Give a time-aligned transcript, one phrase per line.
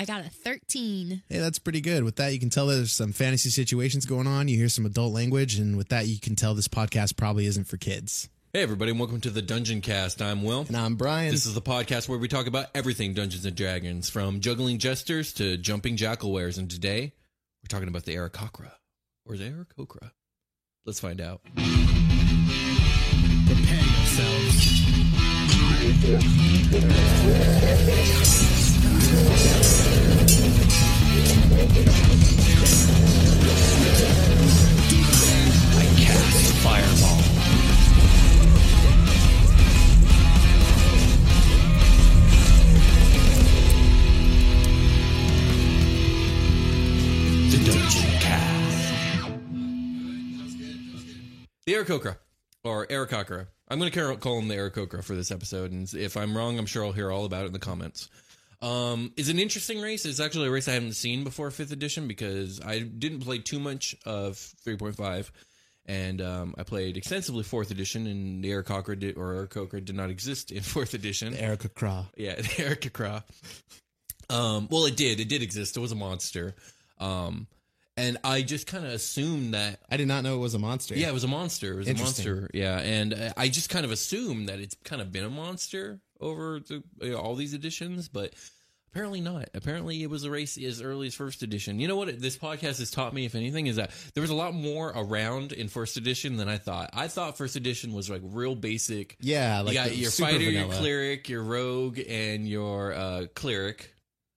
[0.00, 1.24] I got a 13.
[1.28, 2.04] Hey, that's pretty good.
[2.04, 4.46] With that, you can tell there's some fantasy situations going on.
[4.46, 7.64] You hear some adult language, and with that, you can tell this podcast probably isn't
[7.64, 8.28] for kids.
[8.52, 10.22] Hey, everybody, and welcome to the Dungeon Cast.
[10.22, 10.64] I'm Will.
[10.68, 11.32] And I'm Brian.
[11.32, 15.32] This is the podcast where we talk about everything Dungeons and Dragons, from juggling jesters
[15.34, 16.58] to jumping jackalweres.
[16.58, 17.12] And today,
[17.62, 18.70] we're talking about the Aarakocra.
[19.26, 20.12] Or is it Aarakocra?
[20.86, 21.40] Let's find out.
[23.46, 24.78] Prepare yourselves.
[51.68, 52.16] The Aarakocra,
[52.64, 53.48] or Aarakocra.
[53.68, 56.64] I'm going to call him the Aarakocra for this episode, and if I'm wrong, I'm
[56.64, 58.08] sure I'll hear all about it in the comments.
[58.60, 60.04] Um, it's an interesting race.
[60.04, 63.60] It's actually a race I haven't seen before fifth edition because I didn't play too
[63.60, 64.34] much of
[64.66, 65.30] 3.5,
[65.86, 70.10] and um, I played extensively fourth edition, and the Aarakocra did, or Aarakocra did not
[70.10, 71.34] exist in fourth edition.
[71.34, 72.06] Erica Craw.
[72.16, 73.22] Yeah, Erica Craw.
[74.28, 75.20] Um, well, it did.
[75.20, 75.76] It did exist.
[75.76, 76.54] It was a monster.
[76.98, 77.46] Um,
[77.96, 79.80] and I just kind of assumed that.
[79.90, 80.94] I did not know it was a monster.
[80.94, 81.72] Yeah, it was a monster.
[81.72, 82.50] It was a monster.
[82.52, 86.60] Yeah, and I just kind of assumed that it's kind of been a monster over
[86.60, 88.32] the, you know, all these editions, but
[88.90, 89.48] apparently not.
[89.54, 91.78] Apparently, it was a race as early as first edition.
[91.78, 92.20] You know what?
[92.20, 95.52] This podcast has taught me, if anything, is that there was a lot more around
[95.52, 96.90] in first edition than I thought.
[96.92, 99.16] I thought first edition was like real basic.
[99.20, 103.94] Yeah, like you got your fighter, your cleric, your rogue, and your uh, cleric.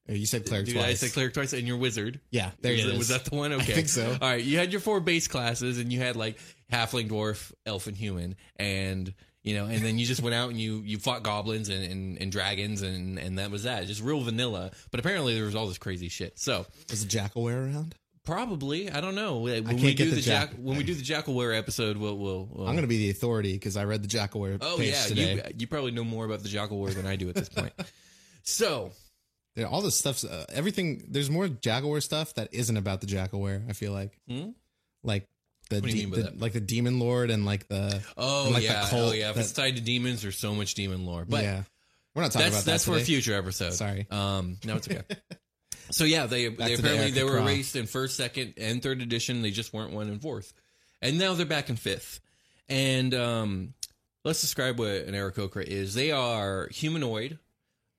[0.09, 0.85] Oh, You said cleric Did twice.
[0.85, 1.53] I said cleric twice?
[1.53, 2.19] And your wizard.
[2.31, 3.53] Yeah, there was, it was that the one?
[3.53, 4.17] Okay, think so.
[4.21, 6.39] All right, you had your four base classes, and you had like
[6.71, 9.13] halfling, dwarf, elf, and human, and
[9.43, 12.17] you know, and then you just went out and you you fought goblins and, and,
[12.21, 14.71] and dragons, and and that was that, just real vanilla.
[14.91, 16.37] But apparently there was all this crazy shit.
[16.39, 17.95] So Is a jackalwere around?
[18.23, 20.83] probably I don't know when can't we get do the the jack, jack- when we
[20.83, 22.47] do the jackalwere episode, we'll we'll.
[22.51, 25.41] we'll I'm going to be the authority because I read the jackalwere Oh yeah, you
[25.57, 27.73] you probably know more about the jackalwere than I do at this point.
[28.43, 28.91] so
[29.55, 31.03] Yeah, all this stuff's uh, everything.
[31.09, 33.67] There's more jackalwere stuff that isn't about the jackalwere.
[33.69, 34.49] I feel like, Hmm?
[35.03, 35.27] like
[35.71, 38.57] the, What do you de- the- like the demon lord and like the Oh like,
[38.57, 39.29] the yeah, cult oh yeah.
[39.29, 41.25] If that- it's tied to demons, there's so much demon lore.
[41.27, 41.63] But yeah.
[42.13, 43.73] We're not talking that's about that that's for a future episode.
[43.73, 44.05] Sorry.
[44.11, 45.01] Um, no, it's okay.
[45.91, 49.01] so yeah, they, they to the apparently they were erased in first, second, and third
[49.01, 49.41] edition.
[49.41, 50.53] They just weren't one and fourth,
[51.01, 52.19] and now they're back in fifth.
[52.67, 53.73] And um,
[54.25, 55.93] let's describe what an Aarakocra is.
[55.93, 57.39] They are humanoid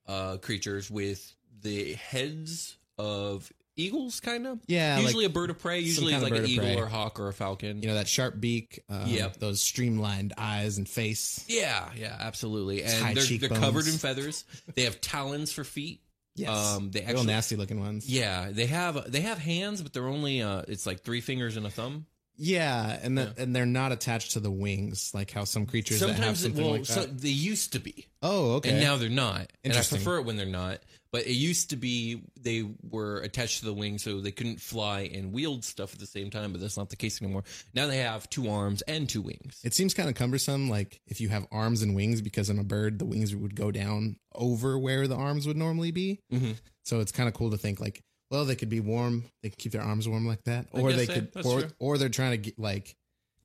[0.06, 3.50] uh, creatures with the heads of
[3.82, 4.60] eagles, kind of.
[4.66, 5.80] Yeah, like usually a bird of prey.
[5.80, 6.76] Usually kind of like an eagle prey.
[6.76, 7.82] or a hawk or a falcon.
[7.82, 8.82] You know that sharp beak.
[8.88, 9.36] Um, Yep.
[9.38, 11.44] Those streamlined eyes and face.
[11.48, 12.82] Yeah, yeah, absolutely.
[12.84, 14.44] And they're, they're covered in feathers.
[14.74, 16.00] They have talons for feet.
[16.34, 16.48] Yes.
[16.76, 18.08] Um, they Real nasty looking ones.
[18.08, 21.66] yeah, they have they have hands, but they're only uh, it's like three fingers and
[21.66, 22.06] a thumb.
[22.36, 26.08] Yeah, and the, and they're not attached to the wings like how some creatures that
[26.16, 26.92] have Sometimes, it, well, like that.
[26.92, 28.70] so they used to be, oh, okay.
[28.70, 29.52] and now they're not.
[29.64, 30.78] And I prefer it when they're not.
[31.12, 35.10] But it used to be they were attached to the wing, so they couldn't fly
[35.12, 36.52] and wield stuff at the same time.
[36.52, 37.44] But that's not the case anymore.
[37.74, 39.60] Now they have two arms and two wings.
[39.62, 42.64] It seems kind of cumbersome, like if you have arms and wings, because in a
[42.64, 46.18] bird, the wings would go down over where the arms would normally be.
[46.32, 46.56] Mhm.
[46.84, 48.02] So it's kind of cool to think, like,
[48.32, 49.24] Well, they could be warm.
[49.44, 51.12] They can keep their arms warm like that, I or they so.
[51.14, 51.70] could, That's or true.
[51.78, 52.96] or they're trying to get, like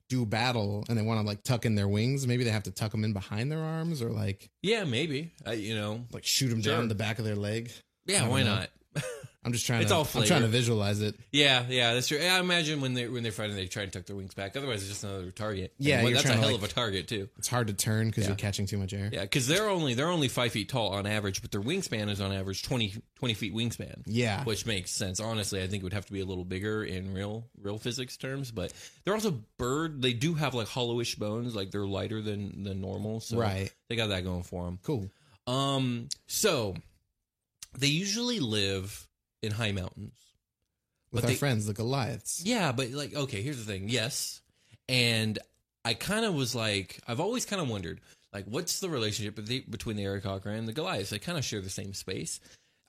[0.08, 2.26] do battle and they want to like tuck in their wings.
[2.26, 5.32] Maybe they have to tuck them in behind their arms, or like Yeah, maybe.
[5.46, 6.06] I, you know.
[6.10, 6.74] like shoot them Sure.
[6.76, 7.70] down the back of their leg.
[8.06, 8.54] Yeah, why know.
[8.56, 8.70] not?
[9.48, 9.96] I'm just trying It's to.
[9.96, 11.14] all I'm trying to visualize it.
[11.32, 12.18] Yeah, yeah, that's true.
[12.18, 14.56] I imagine when they when they're fighting, they try and tuck their wings back.
[14.56, 15.72] Otherwise, it's just another target.
[15.78, 17.28] And Yeah, that's a hell like- of a target too.
[17.38, 18.28] It's hard to turn because Yeah.
[18.30, 19.08] you're catching too much air.
[19.12, 22.20] Yeah, because they're only they're only five feet tall on average, but their wingspan is
[22.20, 24.02] on average 20, 20 feet wingspan.
[24.06, 24.44] Yeah.
[24.44, 25.18] which makes sense.
[25.20, 28.16] Honestly, I think it would have to be a little bigger in real real physics
[28.18, 28.50] terms.
[28.50, 28.72] But
[29.04, 30.02] they're also bird.
[30.02, 33.20] They do have like hollowish bones, like they're lighter than than normal.
[33.20, 33.72] So Right.
[33.88, 34.78] they got that going for them.
[34.82, 35.10] Cool.
[35.46, 36.74] Um, so
[37.78, 39.07] they usually live
[39.42, 40.12] in high mountains.
[41.10, 42.42] With But our they- friends, the Goliaths.
[42.44, 43.88] Yeah, but like, okay, here's the thing.
[43.88, 44.40] Yes,
[44.88, 45.38] and
[45.84, 48.00] I kind of was like, I've always kind of wondered,
[48.32, 51.10] like, what's the relationship the- between the Aarakocra and the Goliaths?
[51.10, 52.40] They kind of share the same space.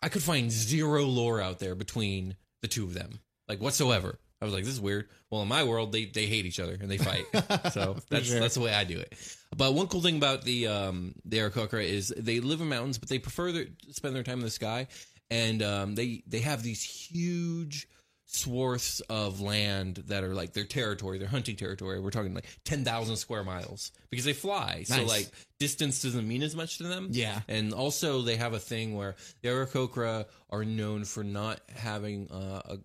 [0.01, 4.19] I could find zero lore out there between the two of them, like whatsoever.
[4.41, 5.09] I was like, this is weird.
[5.29, 7.25] Well, in my world, they they hate each other and they fight.
[7.71, 8.39] so that's sure.
[8.39, 9.13] that's the way I do it.
[9.55, 13.09] But one cool thing about the um the Aarakocra is they live in mountains, but
[13.09, 14.87] they prefer to spend their time in the sky,
[15.29, 17.87] and um they they have these huge
[18.31, 21.99] swaths of land that are like their territory, their hunting territory.
[21.99, 24.83] We're talking like 10,000 square miles because they fly.
[24.83, 25.27] So like
[25.59, 27.07] distance doesn't mean as much to them.
[27.11, 27.41] Yeah.
[27.47, 32.61] And also they have a thing where the Aarakocra are known for not having uh,
[32.65, 32.77] a,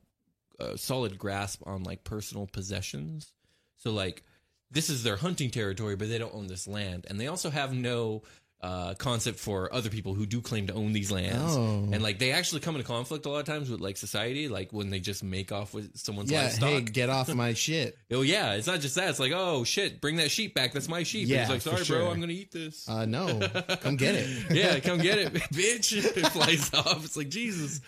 [0.59, 3.33] a solid grasp on like personal possessions.
[3.77, 4.23] So like
[4.71, 7.07] this is their hunting territory, but they don't own this land.
[7.09, 8.23] And they also have no
[8.61, 11.55] uh, concept for other people who do claim to own these lands.
[11.55, 11.87] Oh.
[11.93, 14.73] And like they actually come into conflict a lot of times with like society, like
[14.73, 16.45] when they just make off with someone's Yeah.
[16.45, 16.69] livestock.
[16.71, 17.99] Hey, get off my shit.
[18.11, 19.11] Oh yeah, it's not just that.
[19.11, 20.73] It's like, oh shit, bring that sheep back.
[20.73, 21.29] That's my sheep.
[21.29, 22.11] Yeah, and he's like, sorry, bro.
[22.11, 22.89] I'm gonna eat this.
[22.89, 23.39] Uh, no,
[23.83, 24.29] come get it.
[24.51, 25.93] yeah, come get it, bitch.
[26.17, 27.05] It flies off.
[27.05, 27.83] It's like Jesus.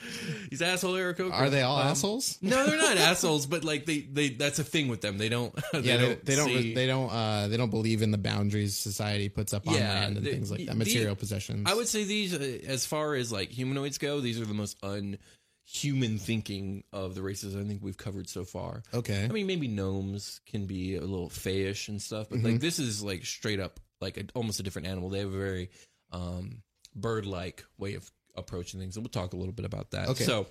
[0.50, 1.32] These asshole Aarakocra.
[1.32, 2.36] Are they all Um, assholes?
[2.42, 5.16] No, they're not assholes, but like they, they that's a thing with them.
[5.16, 5.54] They don't.
[5.72, 6.24] They yeah, don't.
[6.24, 6.48] they, they don't.
[6.48, 7.08] see- They don't.
[7.10, 10.30] Uh, they don't believe in the boundaries society puts up on Yeah, land and the-
[10.32, 10.72] things like that.
[10.72, 11.68] the- Material possessions.
[11.70, 14.76] I would say these, uh, as far as like humanoids go, these are the most
[14.82, 18.82] unhuman thinking of the races I think we've covered so far.
[18.94, 19.24] Okay.
[19.24, 22.46] I mean, maybe gnomes can be a little fayish and stuff, but Mm-hmm.
[22.46, 25.08] like this is like straight up like a, almost a different animal.
[25.08, 25.70] They have a very
[26.12, 26.62] um,
[26.94, 30.08] bird-like way of approaching things, and we'll talk a little bit about that.
[30.10, 30.24] Okay.
[30.24, 30.46] So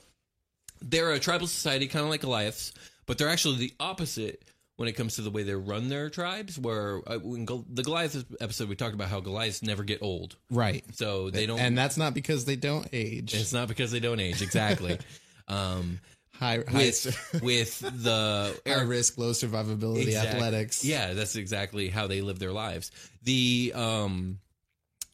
[0.81, 2.73] they're a tribal society, kind of like Goliaths,
[3.05, 4.43] but they're actually the opposite
[4.77, 6.59] when it comes to the way they run their tribes.
[6.59, 10.83] Where uh, Gol- the Goliath episode, we talked about how Goliaths never get old, right.
[10.93, 11.59] so they don't.
[11.59, 13.33] And that's not because they don't age.
[13.33, 14.97] it's not because they don't age, exactly.
[15.47, 15.99] um,
[16.33, 20.83] high, high, with with the high risk, low survivability Exact- athletics.
[20.83, 22.91] Yeah, that's exactly how they live their lives.
[23.23, 24.39] The um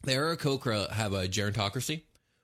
[0.03, 2.01] the Aarakocra have a gerontocracy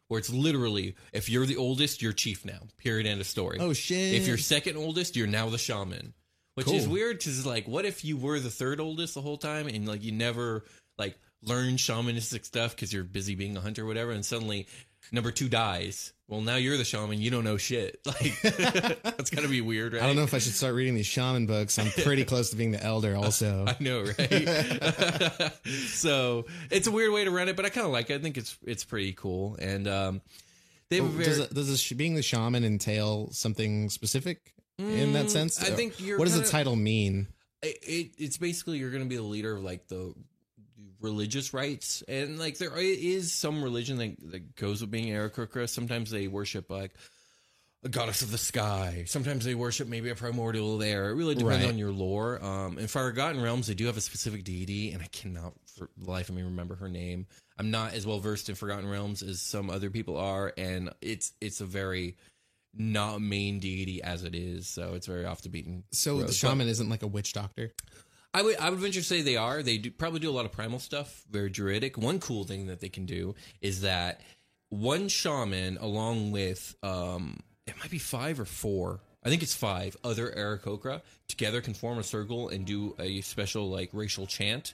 [0.07, 2.59] where it's literally if you're the oldest, you're chief now.
[2.77, 3.07] Period.
[3.07, 3.57] End of story.
[3.59, 4.13] Oh shit.
[4.13, 6.13] If you're second oldest, you're now the shaman.
[6.57, 9.68] Which is weird because like what if you were the third oldest the whole time
[9.68, 10.65] and like you never
[10.98, 14.65] like learned shamanistic stuff because you're busy being a hunter or whatever and suddenly
[15.12, 16.13] number two dies.
[16.27, 18.00] Well now you're the shaman, you don't know shit.
[18.07, 20.01] Like that's gotta be weird, right?
[20.01, 21.77] I don't know if I should start reading these shaman books.
[21.77, 23.65] I'm pretty close to being the elder, also.
[23.68, 25.51] I know, right?
[25.89, 28.15] so it's a weird way to run it, but I kind of like it.
[28.15, 30.21] I think it's it's pretty cool, and um,
[30.89, 31.24] they very.
[31.24, 35.62] does does this, being the shaman entail something specific in that Mm, sense?
[35.62, 37.27] I think you're What does the kinda- title mean?
[37.63, 40.13] it, it, it's basically you're going to be the leader of like the
[41.01, 45.68] religious rites, and like there is some religion that, that goes with being Aarakocra.
[45.69, 46.92] Sometimes they worship like
[47.83, 49.04] a goddess of the sky.
[49.07, 51.09] Sometimes they worship maybe a primordial there.
[51.09, 51.69] It really depends Right.
[51.71, 52.44] on your lore.
[52.44, 56.09] Um, in Forgotten Realms, they do have a specific deity, and I cannot for the
[56.09, 57.28] life of me remember her name.
[57.59, 61.33] I'm not as well versed in Forgotten Realms as some other people are, and it's
[61.42, 62.18] it's a very
[62.74, 65.83] not main deity as it is, so it's very off the beaten.
[65.92, 66.21] So road.
[66.21, 67.74] the But- shaman isn't like a witch doctor.
[68.33, 69.64] I would I would venture to say they are.
[69.64, 71.97] They do probably do a lot of primal stuff, very druidic.
[71.97, 74.21] One cool thing that they can do is that
[74.69, 79.00] one shaman, along with um, it might be five or four.
[79.24, 83.69] I think it's five other Aarakocra together can form a circle and do a special
[83.69, 84.74] like racial chant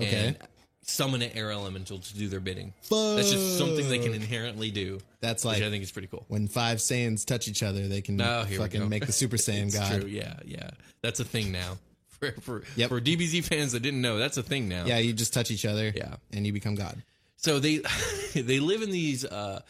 [0.00, 0.28] Okay.
[0.28, 0.38] and
[0.86, 2.72] summon an air elemental to do their bidding.
[2.90, 5.00] That's just something they can inherently do.
[5.20, 6.24] That's which like I think is pretty cool.
[6.28, 9.78] when five Saiyans touch each other, they can Oh, fucking make the Super Saiyan It's
[9.78, 10.00] God.
[10.02, 10.08] true.
[10.10, 10.70] Yeah, yeah.
[11.02, 11.78] That's a thing now.
[12.20, 12.88] For for, Yep.
[12.90, 14.84] for DBZ fans that didn't know, that's a thing now.
[14.86, 15.92] Yeah, you just touch each other.
[15.94, 16.14] Yeah.
[16.32, 17.02] and you become God.
[17.38, 17.78] So they
[18.34, 19.60] they live in these uh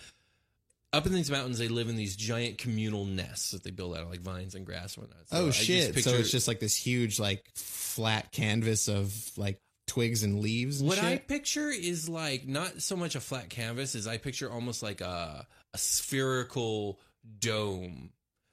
[0.92, 1.58] up in these mountains.
[1.58, 4.64] They live in these giant communal nests that they build out of like vines and
[4.66, 5.28] grass and whatnot.
[5.28, 6.04] So I oh just shit!
[6.04, 9.60] so it's just like this huge, like flat canvas of like
[9.94, 10.80] twigs and leaves.
[10.80, 14.50] And what I picture is like not so much a flat canvas as I picture
[14.50, 17.00] almost like a a spherical
[17.38, 18.10] dome.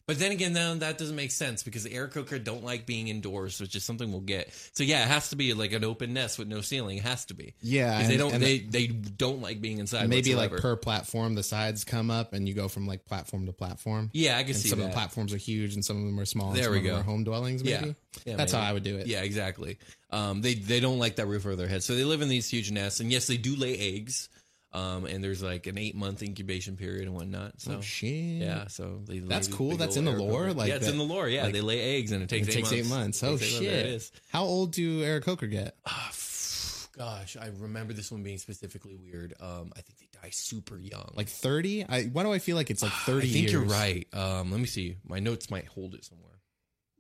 [0.08, 3.60] But then again, then that doesn't make sense because the Aarakocra don't like being indoors,
[3.62, 4.52] which is something we'll get.
[4.74, 6.98] So yeah, it has to be like an open nest with no ceiling.
[6.98, 7.54] It has to be.
[7.62, 8.34] Yeah, 'Cause they and- don't.
[8.34, 10.10] and they they don't like being inside.
[10.10, 10.76] Maybe like whatsoever.
[10.76, 14.10] per platform, the sides come up and you go from like platform to platform.
[14.14, 16.20] Yeah, I can and see some of the platforms are huge and some of them
[16.20, 16.48] are small.
[16.50, 17.00] and There some we of them go.
[17.00, 17.88] Are home dwellings, maybe.
[17.88, 17.94] Yeah.
[18.26, 18.64] Yeah, That's maybe.
[18.64, 19.08] how I would do it.
[19.08, 19.78] Yeah, exactly.
[20.10, 22.50] Um, they they don't like that roof over their head, so they live in these
[22.50, 23.00] huge nests.
[23.00, 24.28] And yes, they do lay eggs.
[24.74, 27.60] Um, and there's like an eight month incubation period and whatnot.
[27.60, 28.10] So Oh shit.
[28.42, 29.76] yeah, so they That's lay cool.
[29.76, 30.46] That's in the lore?
[30.46, 30.56] Aarakocra.
[30.56, 31.28] Like yeah, it's that- in the lore.
[31.28, 33.22] Yeah, like- they lay eggs and it takes, It takes eight months.
[33.22, 33.64] Oh eight shit.
[33.64, 34.12] There it is.
[34.30, 35.76] How old do Aarakocra get?
[35.86, 39.34] Ah, f- gosh, I remember this one being specifically weird.
[39.42, 41.12] Um, I think they die super young.
[41.16, 41.84] Like thirty?
[41.84, 43.28] I why do I feel like it's like thirty?
[43.30, 44.08] I think you're right.
[44.14, 44.96] Um, let me see.
[45.06, 46.40] My notes might hold it somewhere.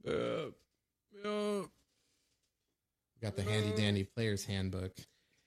[0.05, 1.63] Uh, uh,
[3.21, 4.91] Got the handy dandy player's handbook.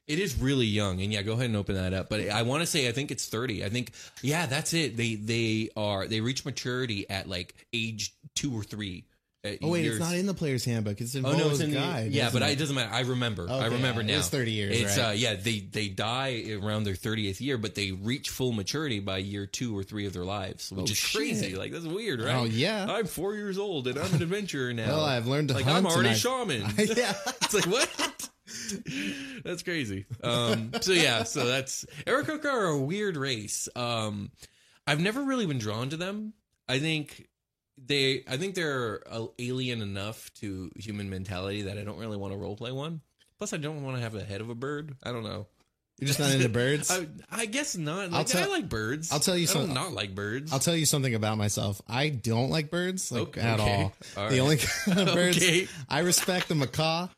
[0.07, 2.09] It is really young, and yeah, go ahead and open that up.
[2.11, 3.65] But I want to say I think it's thirty.
[3.65, 3.93] I think
[4.23, 4.97] yeah, that's it.
[4.99, 9.07] They they are they reach maturity at like age two or three.
[9.47, 9.97] uh, Oh wait, years.
[9.97, 11.01] it's not in the player's handbook.
[11.01, 12.13] It's in Oh no, it's in the guide.
[12.13, 12.53] yeah, isn't but I, it?
[12.53, 12.93] it doesn't matter.
[12.93, 13.49] I remember.
[13.49, 14.13] I remember yeah, now.
[14.15, 15.09] it is 30 years, It's right?
[15.09, 19.19] uh yeah, they they die around their thirtieth year, but they reach full maturity by
[19.19, 21.51] year two or three of their lives, which Oh, is crazy.
[21.51, 21.59] shit.
[21.59, 22.35] Like that's weird, right?
[22.37, 22.85] Oh, yeah.
[22.91, 24.89] I'm four years old and I'm an adventurer now.
[24.89, 26.61] Well, I've learned to like hunt I'm already and shaman.
[26.79, 27.15] yeah.
[27.27, 28.29] it's like what?
[29.45, 30.07] That's crazy.
[30.23, 33.69] Um, so yeah, so that's Aarakocra are a weird race.
[33.75, 34.31] Um,
[34.87, 36.35] I've never really been drawn to them.
[36.69, 37.29] I think
[37.79, 39.03] they, I think they're
[39.39, 43.01] alien enough to human mentality that I don't really want to roleplay one.
[43.39, 44.95] Plus, I don't want to have the head of a bird.
[45.03, 45.47] I don't know.
[45.99, 46.91] You're just not into birds.
[46.91, 48.11] I, I guess not.
[48.11, 49.13] Like, tell- I like birds.
[49.13, 49.75] I'll tell you I something.
[49.75, 50.53] Not like birds.
[50.53, 51.81] I'll tell you something about myself.
[51.89, 53.93] I don't like birds like Okay, at all.
[54.17, 55.69] All the only kind of birds Okay.
[55.89, 57.09] I respect the macaw.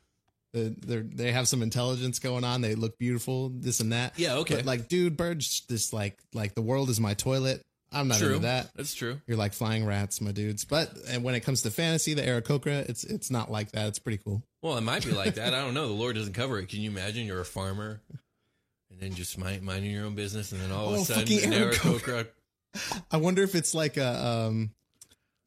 [0.57, 2.61] The, they're, they have some intelligence going on.
[2.61, 3.49] They look beautiful.
[3.49, 4.17] This and that.
[4.17, 4.55] Yeah, okay.
[4.57, 7.63] But like, dude, birds just like like the world is my toilet.
[7.91, 8.27] I'm not true.
[8.29, 8.69] into that.
[8.75, 9.21] That's true.
[9.27, 10.65] You're like flying rats, my dudes.
[10.65, 13.87] But and when it comes to fantasy, the Aarakocra, it's it's not like that.
[13.87, 14.43] It's pretty cool.
[14.61, 15.53] Well, it might be like that.
[15.53, 15.87] I don't know.
[15.87, 16.67] The Lord doesn't cover it.
[16.67, 18.01] Can you imagine you're a farmer
[18.91, 21.23] and then just mind, minding your own business, and then all of Oh, a sudden,
[21.27, 21.71] fucking an.
[21.71, 22.27] Aarakocra
[23.09, 24.71] I wonder if it's like a um,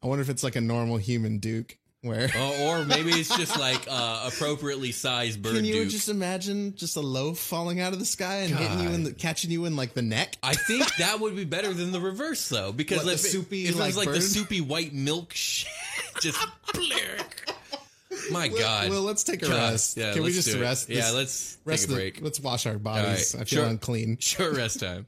[0.01, 2.29] I wonder if it's like a normal human duke where.
[2.35, 5.89] Oh, or maybe it's just like uh, appropriately sized bird Can you duke.
[5.89, 9.13] just imagine just a loaf falling out of the sky and hitting you in the
[9.13, 10.35] catching you in like the neck?
[10.43, 13.65] I think that would be better than the reverse, though, because What, the it- soupy,
[13.65, 15.69] it was like, like the soupy white milk shit,
[16.21, 16.37] just
[18.31, 18.89] my God.
[18.89, 19.71] Well, let's take a God.
[19.71, 19.97] rest.
[19.97, 20.59] Yeah, Can we just it.
[20.59, 20.89] rest?
[20.89, 22.21] Yeah, let's rest take a the- break.
[22.21, 23.33] let's wash our bodies.
[23.35, 23.65] Right, I feel sure.
[23.65, 24.17] unclean.
[24.19, 25.07] Sure, rest time.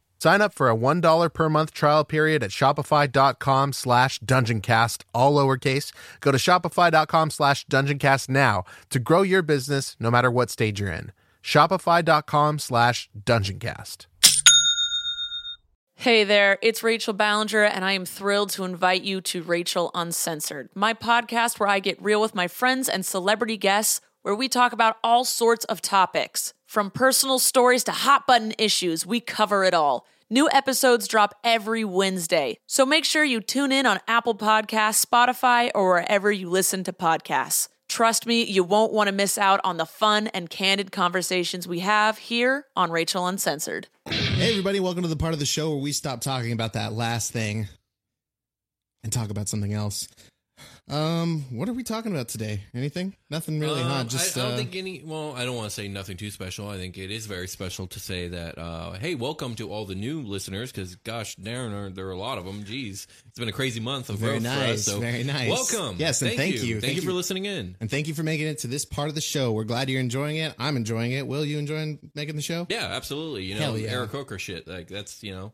[0.21, 5.91] Sign up for a $1 per month trial period at shopify.com slash dungeoncast, all lowercase.
[6.19, 10.91] Go to shopify.com slash dungeoncast now to grow your business no matter what stage you're
[10.91, 11.11] in.
[11.43, 14.05] Shopify.com slash dungeoncast.
[15.95, 20.69] Hey there, it's Rachel Ballinger, and I am thrilled to invite you to Rachel Uncensored,
[20.75, 24.73] my podcast where I get real with my friends and celebrity guests, where we talk
[24.73, 26.53] about all sorts of topics.
[26.65, 30.05] From personal stories to hot button issues, we cover it all.
[30.29, 35.69] New episodes drop every Wednesday, so make sure you tune in on Apple Podcasts, Spotify,
[35.75, 37.67] or wherever you listen to podcasts.
[37.89, 41.79] Trust me, you won't want to miss out on the fun and candid conversations we
[41.79, 43.89] have here on Rachel Uncensored.
[44.07, 46.93] Hey, everybody, welcome to the part of the show where we stop talking about that
[46.93, 47.67] last thing
[49.03, 50.07] and talk about something else.
[50.89, 52.63] Um, what are we talking about today?
[52.73, 53.15] Anything?
[53.29, 53.93] Nothing really, huh?
[54.01, 55.01] Um, Just I, I don't uh, think any.
[55.03, 56.67] Well, I don't want to say nothing too special.
[56.67, 58.57] I think it is very special to say that.
[58.57, 60.71] Uh, hey, welcome to all the new listeners.
[60.71, 62.65] Because gosh, darn, are there are a lot of them.
[62.65, 64.83] Jeez, it's been a crazy month of Very growth for us.
[64.83, 65.49] So very nice.
[65.49, 65.95] Welcome.
[65.97, 66.81] Yes, and thank you.
[66.81, 67.77] Thank, Thank you for listening in.
[67.79, 69.53] and thank you for making it to this part of the show.
[69.53, 70.53] We're glad you're enjoying it.
[70.59, 71.25] I'm enjoying it.
[71.25, 72.67] Will you enjoying making the show?
[72.69, 73.43] Yeah, absolutely.
[73.43, 73.91] You know, yeah.
[73.91, 74.67] Eric Coker shit.
[74.67, 75.53] Like that's you know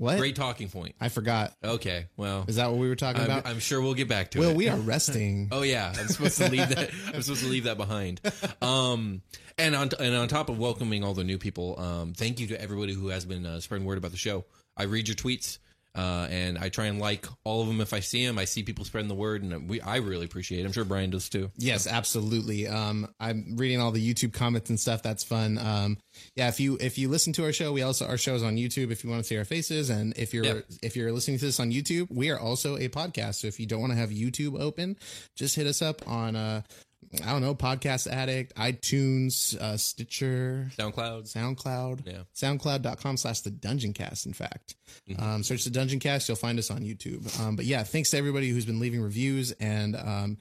[0.00, 0.16] What?
[0.16, 0.94] great talking point.
[0.98, 1.54] I forgot.
[1.62, 3.46] Okay, well, Is that what we were talking I'm, about?
[3.46, 4.48] I'm sure we'll get back to Will, it.
[4.48, 5.48] Well, we are resting.
[5.52, 6.90] Oh yeah, I'm supposed to leave that.
[7.14, 8.18] I'm supposed to leave that behind.
[8.62, 9.20] Um,
[9.58, 12.58] and on and on top of welcoming all the new people, um, thank you to
[12.58, 14.46] everybody who has been uh, spreading word about the show.
[14.74, 15.58] I read your tweets,
[16.00, 18.38] uh, and I try and like all of them if I see them.
[18.38, 20.60] I see people spreading the word, and we I really appreciate.
[20.60, 20.64] it.
[20.66, 21.50] I'm sure Brian does too.
[21.58, 22.66] Yes, absolutely.
[22.66, 25.02] Um, I'm reading all the YouTube comments and stuff.
[25.02, 25.58] That's fun.
[25.58, 25.98] Um,
[26.36, 28.90] yeah, if you if you listen to our show, we also our shows on YouTube.
[28.90, 30.60] If you want to see our faces, and if you're Yeah.
[30.82, 33.34] if you're listening to this on YouTube, we are also a podcast.
[33.36, 34.96] So if you don't want to have YouTube open,
[35.36, 36.62] just hit us up on uh,
[37.24, 41.32] I don't know, Podcast Addict, iTunes, uh, Stitcher, SoundCloud.
[41.32, 42.22] SoundCloud, Yeah.
[42.36, 44.76] soundcloud.com slash the dungeon cast in fact
[45.08, 45.22] Mm-hmm.
[45.22, 48.16] um, search the dungeon cast you'll find us on youtube um, but yeah thanks to
[48.16, 50.38] everybody who's been leaving reviews and um,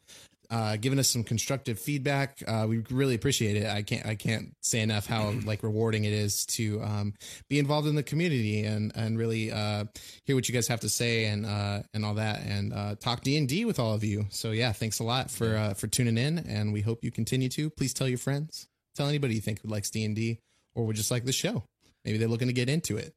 [0.49, 2.41] uh, giving us some constructive feedback.
[2.47, 3.67] Uh, we really appreciate it.
[3.67, 7.13] I can't i can't say enough how like rewarding it is to um,
[7.49, 9.85] be involved in the community and and really uh,
[10.25, 13.21] hear what you guys have to say and uh, and all that and uh, talk
[13.21, 14.25] d&d with all of you.
[14.29, 17.49] So yeah thanks a lot for uh, for tuning in and we hope you continue
[17.49, 17.69] to.
[17.69, 18.67] Please tell your friends.
[18.95, 20.39] Tell anybody you think who likes d&d
[20.75, 21.63] or would just like the show.
[22.05, 23.13] Maybe they're looking to get into it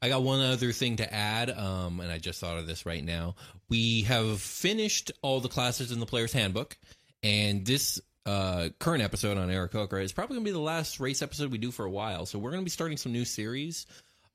[0.00, 3.04] I got one other thing to add, um, and I just thought of this right
[3.04, 3.34] now.
[3.68, 6.76] We have finished all the classes in the player's handbook,
[7.22, 11.20] and this uh, current episode on Aarakocra is probably going to be the last race
[11.20, 12.26] episode we do for a while.
[12.26, 13.86] So we're going to be starting some new series,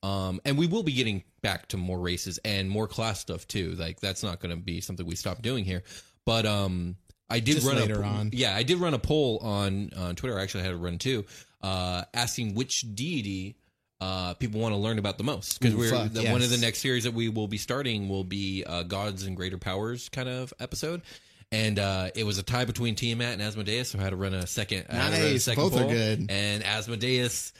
[0.01, 3.71] um, and we will be getting back to more races and more class stuff too.
[3.73, 5.83] Like that's not going to be something we stop doing here,
[6.25, 6.97] but um,
[7.29, 8.31] I did Just run later a, on.
[8.33, 10.37] Yeah, I did run a poll on on Twitter.
[10.37, 11.23] I actually had to run two,
[11.61, 13.55] uh, asking which deity
[14.03, 16.57] uh, people want to learn about the most because we're fuck, the, one of the
[16.57, 20.27] next series that we will be starting will be uh, gods and greater powers kind
[20.27, 21.01] of episode.
[21.51, 24.33] And uh, it was a tie between Tiamat and Asmodeus, so I had to run
[24.33, 24.87] a second.
[24.89, 26.25] I had to run a second Both are good.
[26.29, 27.53] And Asmodeus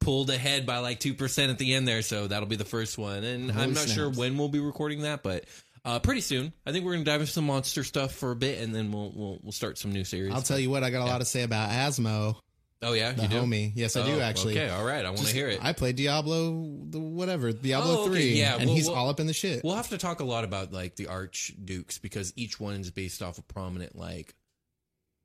[0.00, 2.98] pulled ahead by like two percent at the end there, so that'll be the first
[2.98, 3.24] one.
[3.24, 5.46] And Holy I'm not sure when we'll be recording that, but
[5.84, 6.52] uh, pretty soon.
[6.66, 9.12] I think we're gonna dive into some monster stuff for a bit, and then we'll
[9.16, 10.34] we'll, we'll start some new series.
[10.34, 12.36] i'll tell you what i got a lot to say about asmo
[12.80, 13.40] Oh yeah, the you do.
[13.40, 15.04] homie yes i do Oh, actually Okay, all right.
[15.04, 15.58] I want to hear it.
[15.64, 16.50] I played Diablo,
[16.90, 19.32] the whatever Diablo Oh, okay, three, yeah, and well, he's well- all up in the
[19.32, 19.64] shit.
[19.64, 23.20] We'll have to talk a lot about like the archdukes because each one is based
[23.22, 24.34] off a prominent like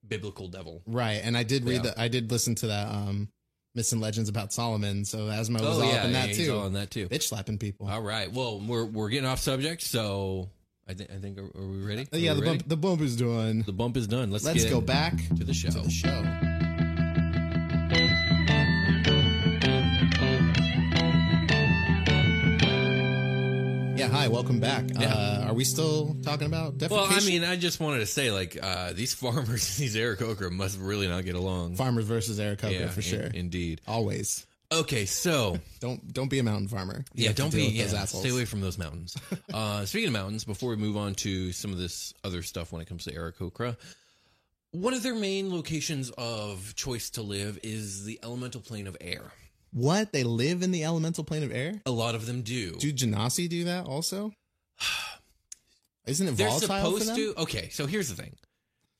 [0.08, 0.82] biblical devil.
[0.88, 1.92] right, and I did read Yeah.
[1.92, 2.00] that.
[2.00, 3.30] I did listen to that um,
[3.76, 5.06] and legends about Solomon.
[5.06, 7.08] So Asmo was all up in that Oh, he's too, all in that too.
[7.08, 7.88] bitch slapping people.
[7.88, 8.32] All right.
[8.32, 10.50] Well, we're we're getting off subject, so
[10.88, 12.08] I think I think are, are we ready?
[12.12, 12.58] Oh, yeah, we the ready?
[12.58, 13.62] bump, the bump is done.
[13.66, 14.32] the bump is done.
[14.32, 15.70] Let's Let's go back to the show.
[15.70, 16.53] to the show.
[24.13, 24.86] Hi, welcome back.
[24.93, 25.12] Yeah.
[25.12, 26.91] Uh, are we still talking about defecation?
[26.91, 29.47] Well, I mean, I just wanted to say, like, uh, these farmers
[29.80, 31.76] and these Aarakocra must really not get along.
[31.78, 33.21] farmers versus Aarakocra yeah, for in- sure.
[33.34, 33.82] indeed.
[33.88, 34.45] Always.
[34.71, 37.04] Okay, so Don't don't be a mountain farmer.
[37.15, 38.23] You yeah, don't be yeah, those assholes.
[38.23, 39.17] stay away from those mountains.
[39.54, 42.82] uh, speaking of mountains, before we move on to some of this other stuff when
[42.82, 43.78] it comes to Aarakocra,
[44.71, 49.32] one of their main locations of choice to live is the elemental plane of air.
[49.74, 50.14] What?
[50.14, 51.82] They live in the elemental plane of air?
[51.86, 52.76] A lot of them do.
[52.76, 54.32] Do Genasi do that also?
[56.06, 57.16] Isn't it They're volatile for supposed them?
[57.16, 57.34] to.
[57.42, 58.36] Okay, so here's the thing.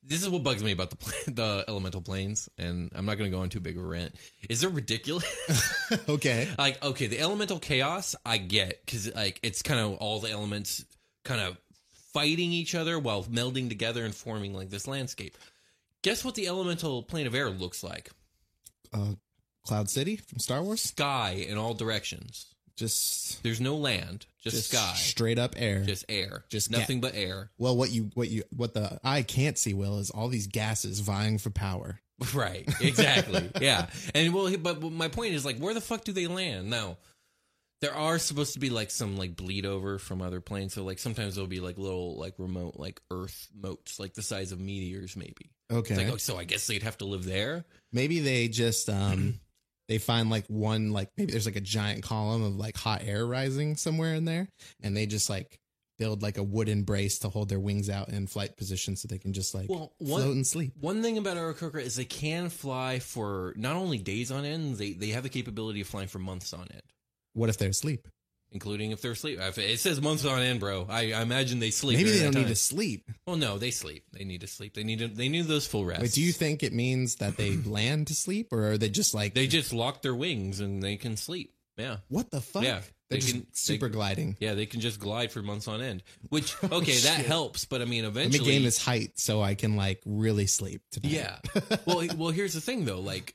[0.06, 3.30] This is what bugs me about the pla- the elemental planes, and I'm not going
[3.32, 4.16] to go on too big of a rant.
[4.50, 5.26] Is they're ridiculous?
[6.10, 6.50] okay.
[6.58, 10.84] like, okay, the elemental chaos I get because like it's kind of all the elements
[11.24, 11.58] kind of
[12.14, 15.38] fighting each other while melding together and forming like this landscape.
[16.02, 18.12] Guess what the elemental plane of air looks like?
[18.94, 19.14] Uh,
[19.66, 20.82] Cloud City from Star Wars?
[20.82, 22.48] Sky in all directions.
[22.76, 25.84] Just There's no land, just, just sky, straight up air.
[25.84, 27.52] just air, just nothing but air.
[27.60, 31.00] well, what you what you what the eye can't see, Will, is all these gases
[31.00, 32.00] vying for power.
[32.34, 33.52] Right, exactly.
[33.60, 33.88] yeah.
[34.16, 36.70] And well, but my point is like, where the fuck do they land?
[36.70, 36.98] Now,
[37.82, 40.74] there are supposed to be like some like bleed over from other planes.
[40.74, 44.52] So like sometimes there'll be like little like remote like Earth motes, like the size
[44.54, 45.52] of meteors, maybe.
[45.72, 45.96] Okay.
[45.96, 47.66] It's like, oh, so I guess they'd have to live there.
[47.92, 49.40] maybe they just um
[49.88, 53.26] they find like one like maybe there's like a giant column of like hot air
[53.26, 54.48] rising somewhere in there
[54.82, 55.58] and they just like
[56.00, 59.20] build like a wooden brace to hold their wings out in flight position so they
[59.20, 60.74] can just like Well, float one and sleep.
[60.80, 64.94] one thing about Aarakocra is they can fly for not only days on end, they
[64.94, 66.82] they have the capability of flying for months on end.
[67.34, 68.08] What if they're asleep?
[68.54, 69.40] Including if they're asleep.
[69.42, 70.86] If It says months on end, bro.
[70.90, 71.98] I, I imagine they sleep.
[71.98, 73.10] Maybe they don't need to sleep.
[73.26, 74.04] Well, no, they sleep.
[74.14, 74.74] They need to sleep.
[74.74, 76.02] They need to, they need those full rests.
[76.02, 79.14] Wait, do you think it means that they land to sleep, or are they just
[79.14, 81.54] like They just lock their wings and they can sleep.
[81.78, 81.98] Yeah.
[82.08, 82.64] what the fuck?
[82.64, 84.38] Yeah, they're they just can- super they- gliding.
[84.40, 86.04] Yeah, they can just glide for months on end.
[86.30, 89.42] Which oh, okay, that helps, but I mean Let me eventually gain this height so
[89.42, 91.12] I can like really sleep tonight.
[91.12, 91.38] Yeah.
[91.86, 93.34] well, well, here's the thing though, like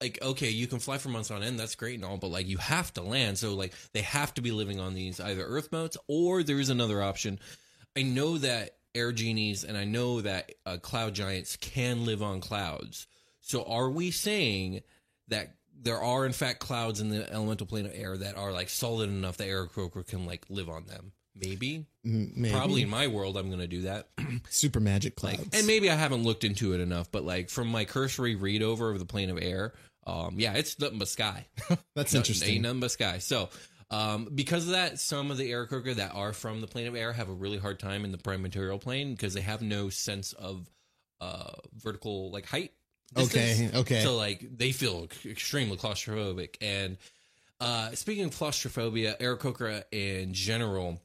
[0.00, 2.46] like okay, you can fly for months on end, that's great and all, but like
[2.46, 3.38] you have to land.
[3.38, 7.02] So like they have to be living on these either earth motes or there's another
[7.02, 7.38] option.
[7.96, 12.40] I know that air genies and I know that uh, cloud giants can live on
[12.40, 13.06] clouds.
[13.40, 14.82] So are we saying
[15.28, 18.68] that there are in fact clouds in the elemental plane of air that are like
[18.68, 21.12] solid enough that Aarakocra can like live on them?
[21.38, 21.86] Maybe.
[22.02, 22.50] Maybe.
[22.54, 24.08] Probably in my world I'm going to do that.
[24.50, 25.38] super magic clouds.
[25.38, 28.62] Like, and maybe I haven't looked into it enough, but like from my cursory read
[28.62, 29.74] over of the plane of air,
[30.06, 31.46] um, yeah, it's nothing but sky.
[31.94, 32.54] That's No- interesting.
[32.54, 33.18] Ain't nothing but sky.
[33.18, 33.48] So,
[33.90, 37.12] um, because of that, some of the Aarakocra that are from the plane of air
[37.12, 40.32] have a really hard time in the prime material plane because they have no sense
[40.32, 40.68] of
[41.20, 42.72] uh, vertical like height.
[43.16, 44.02] Okay, okay.
[44.02, 46.56] So like they feel extremely claustrophobic.
[46.60, 46.96] And
[47.60, 51.00] uh, speaking of claustrophobia, Aarakocra in general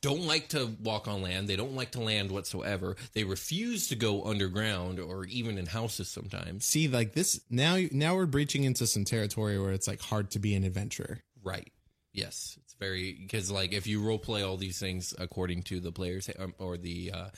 [0.00, 1.48] don't like to walk on land.
[1.48, 2.96] They don't like to land whatsoever.
[3.12, 6.64] They refuse to go underground or even in houses sometimes.
[6.64, 7.78] See, like this now.
[7.92, 11.20] Now we're breaching into some territory where it's like hard to be an adventurer.
[11.42, 11.70] Right.
[12.12, 15.92] Yes, it's very because like if you role play all these things according to the
[15.92, 17.28] players um, or the uh,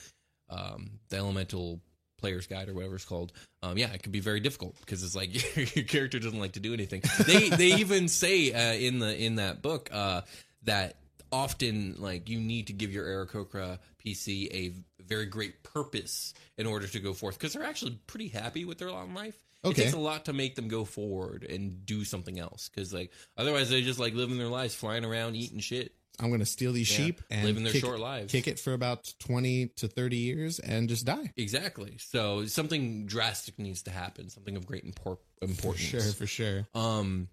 [0.49, 1.81] um, the elemental
[2.17, 5.15] player's guide or whatever it's called, um, yeah, it could be very difficult because it's
[5.15, 5.33] like
[5.75, 7.03] your character doesn't like to do anything.
[7.25, 10.21] They they even say uh, in the in that book uh,
[10.63, 10.95] that
[11.31, 16.87] often like you need to give your Aarakocra PC a very great purpose in order
[16.87, 19.37] to go forth because they're actually pretty happy with their long life.
[19.65, 19.81] Okay.
[19.81, 23.11] It takes a lot to make them go forward and do something else because like
[23.37, 26.73] otherwise they're just like living their lives flying around eating shit I'm going to steal
[26.73, 28.31] these Yeah, sheep and living their kick, short lives.
[28.31, 31.31] kick it for about twenty to thirty years and just die.
[31.35, 36.27] exactly so something drastic needs to happen something of great impor- For importance sure, for
[36.27, 36.67] sure.
[36.73, 37.27] um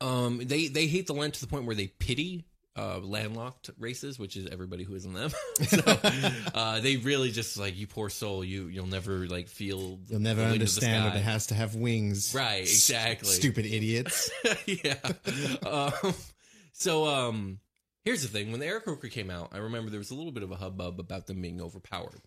[0.00, 2.44] um they they hate the land to the point where they pity
[2.76, 5.30] uh landlocked races which is everybody who is in them
[5.66, 5.80] so
[6.54, 10.42] uh they really just like you poor soul you you'll never like feel You'll never
[10.42, 12.34] the wind of the understand that it has to have wings.
[12.34, 13.30] Right, S- exactly.
[13.30, 14.30] Stupid idiots.
[14.66, 14.96] yeah.
[15.66, 16.14] Um,
[16.72, 17.58] so um,
[18.04, 20.32] here's the thing: when the air Aarakocra came out, I remember there was a little
[20.32, 22.20] bit of a hubbub about them being overpowered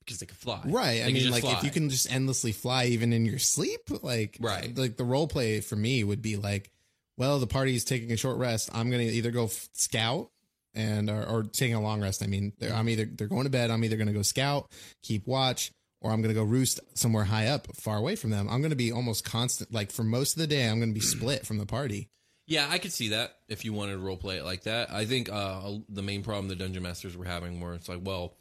[0.00, 0.60] because they could fly.
[0.64, 1.00] Right.
[1.00, 4.38] They I mean, like if you can just endlessly fly even in your sleep, like
[4.40, 4.76] Right.
[4.76, 6.70] Like the role play for me would be like,
[7.18, 8.70] well, the party's taking a short rest.
[8.72, 10.30] I'm gonna either go f- scout
[10.74, 12.22] and or, or taking a long rest.
[12.22, 13.70] I mean, they're, I'm either they're going to bed.
[13.70, 14.70] I'm either gonna go scout,
[15.02, 18.48] keep watch, or I'm gonna go roost somewhere high up, far away from them.
[18.48, 19.74] I'm gonna be almost constant.
[19.74, 22.08] Like for most of the day, I'm gonna be split from the party.
[22.46, 24.90] Yeah, I could see that if you wanted to role play it like that.
[24.90, 28.36] I think uh, the main problem the dungeon masters were having were it's like, well,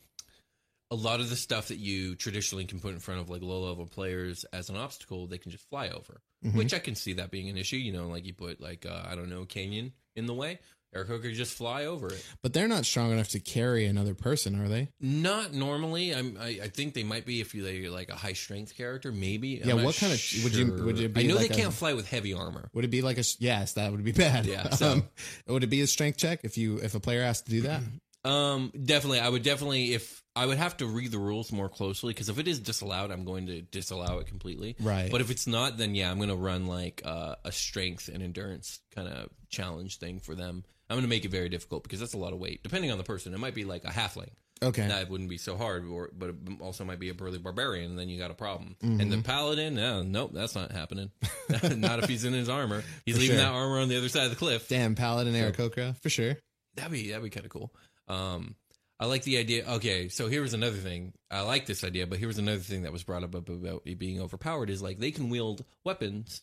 [0.90, 3.62] a lot of the stuff that you traditionally can put in front of like low
[3.68, 6.22] level players as an obstacle, they can just fly over.
[6.54, 7.78] Which I can see that being an issue.
[7.78, 10.60] You know, like you put like uh, I don't know canyon in the way,
[10.96, 12.26] Aarakocra could just fly over it.
[12.42, 14.88] But they're not strong enough to carry another person, are they?
[15.02, 16.14] Not normally.
[16.16, 19.12] I'm, I I think they might be if you like, like a high strength character,
[19.12, 19.62] maybe.
[19.64, 21.56] Yeah, I'm not what kind of- would you- would it be I know like they
[21.56, 22.70] a- can't fly with heavy armor.
[22.74, 23.74] Would it be like a yes?
[23.74, 24.46] That would be bad.
[24.46, 25.04] Yeah, so- Um,
[25.48, 27.82] would it be a strength check if you if a player has to do that?
[28.28, 29.20] Um, definitely.
[29.20, 32.38] I would definitely if I would have to read the rules more closely because if
[32.38, 34.76] it is disallowed, I'm going to disallow it completely.
[34.80, 35.10] Right.
[35.12, 38.22] But if it's not, then yeah, I'm going to run like uh, a strength and
[38.22, 40.64] endurance kind of challenge thing for them.
[40.90, 42.64] I'm going to make it very difficult because that's a lot of weight.
[42.64, 44.30] Depending on the person, it might be like a halfling.
[44.62, 44.88] Okay.
[44.88, 48.00] That wouldn't be so hard, or but it also might be a burly barbarian, and
[48.00, 48.76] then you got a problem.
[48.84, 49.02] Mm-hmm.
[49.02, 51.12] And the paladin, no, nope, that's not happening.
[51.76, 52.84] not if he's in his armor.
[53.06, 53.46] He's For leaving sure.
[53.46, 54.68] that armor on the other side of the cliff.
[54.68, 56.38] Damn, Paladin Aarakocra for sure.
[56.76, 57.74] That'd be that'd be kind of cool.
[58.08, 58.56] Um,
[59.00, 59.64] I like the idea.
[59.76, 61.14] Okay, so here was another thing.
[61.30, 64.00] I like this idea, but here was another thing that was brought up about it
[64.00, 66.42] being overpowered is like they can wield weapons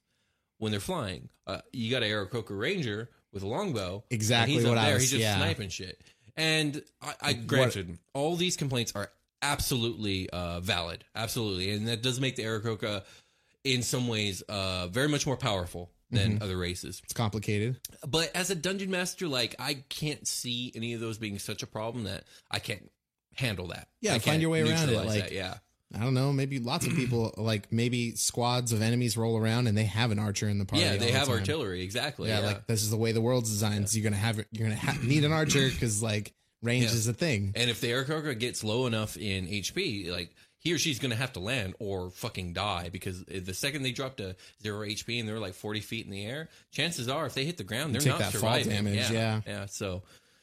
[0.58, 1.28] when they're flying.
[1.46, 4.04] Uh, you got a Aarakocra Ranger with a longbow.
[4.10, 4.94] Exactly he's what up I there.
[4.94, 5.36] was- He's just yeah.
[5.36, 6.00] sniping shit.
[6.36, 9.08] And I, I granted, all these complaints are
[9.42, 13.02] absolutely uh, valid, absolutely, and that does make the Aarakocra
[13.62, 16.42] in some ways uh, very much more powerful than Mm-hmm.
[16.42, 17.00] other races.
[17.04, 17.78] It's complicated.
[18.06, 21.66] But as a dungeon master, like I can't see any of those being such a
[21.66, 22.90] problem that I can't
[23.36, 23.88] handle that.
[24.00, 25.54] Yeah, I find your way around it, like- that, yeah,
[25.94, 26.32] I don't know.
[26.32, 30.18] Maybe lots of people like maybe squads of enemies roll around and they have an
[30.18, 30.84] archer in the party.
[30.84, 31.38] yeah, they the have time.
[31.38, 32.28] artillery exactly.
[32.28, 33.88] Yeah, Yeah, like this is the way the world's designed.
[33.88, 36.90] So you're gonna have you're gonna ha- need an archer because like range Yeah.
[36.92, 37.52] is a thing.
[37.54, 41.16] and if the Aarakocra gets low enough in HP, like he or she's going to
[41.16, 45.28] have to land or fucking die because the second they drop to zero HP and
[45.28, 48.00] they're like 40 feet in the air, chances are if they hit the ground, they're
[48.00, 48.72] take not that fall surviving.
[48.72, 49.42] damage, yeah.
[49.46, 49.66] yeah.
[49.66, 50.02] So,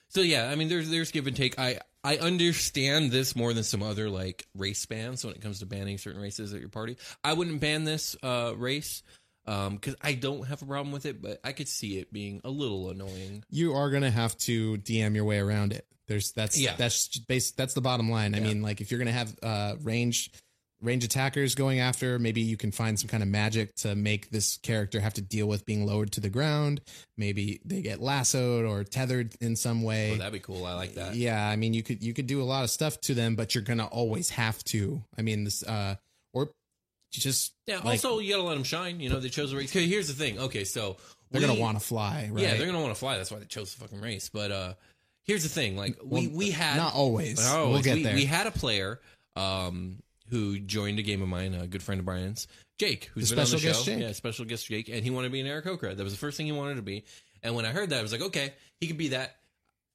[0.10, 1.58] so yeah, I mean, there's there's give and take.
[1.60, 5.66] I I understand this more than some other like race bans when it comes to
[5.66, 6.98] banning certain races at your party.
[7.24, 9.02] I wouldn't ban this uh, race
[9.46, 12.50] because I don't have a problem with it, but I could see it being a
[12.50, 13.44] little annoying.
[13.50, 15.86] you are gonna have to DM your way around it.
[16.08, 16.76] There's that's Yeah.
[16.78, 18.36] that's base that's the bottom line.
[18.36, 20.32] I mean, like if you're gonna have uh range
[20.82, 24.58] range attackers going after, maybe you can find some kind of magic to make this
[24.58, 26.82] character have to deal with being lowered to the ground.
[27.18, 30.14] Maybe they get lassoed or tethered in some way.
[30.14, 30.66] Oh, that'd be cool.
[30.66, 31.14] I like that.
[31.16, 33.54] yeah, I mean you could you could do a lot of stuff to them, but
[33.56, 35.04] you're gonna always have to.
[35.18, 35.96] I mean this uh
[37.20, 37.78] just Yeah.
[37.78, 39.00] like, also, you gotta let them shine.
[39.00, 39.72] You know, they chose a race.
[39.72, 40.40] 'Cause Here's the thing.
[40.40, 40.98] Okay, so
[41.30, 42.42] they're we- gonna want to fly, right?
[42.44, 43.18] Yeah, they're gonna want to fly.
[43.18, 44.30] That's why they chose the fucking race.
[44.32, 44.74] But uh
[45.24, 45.76] here's the thing.
[45.78, 47.38] Like we Well, we had not always.
[47.40, 48.16] Not We'll get we, there.
[48.16, 49.00] we had a player
[49.36, 52.48] um who joined a game of mine, a good friend of Brian's,
[52.78, 53.92] Jake, who's The been on the special show.
[53.92, 54.00] Jake?
[54.02, 55.96] Yeah, special guest Jake, and he wanted to be an Aarakocra.
[55.98, 57.04] That was the first thing he wanted to be.
[57.44, 59.36] And when I heard that, I was like, okay, he could be that.